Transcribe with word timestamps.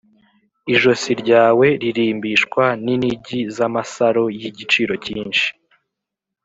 Ijosi 0.73 1.11
ryawe 1.21 1.67
ririmbishwa 1.83 2.65
n’inigi 2.83 3.39
z’amasaro 3.55 4.23
y’igiciro 4.39 4.93
cyinshi. 5.03 5.47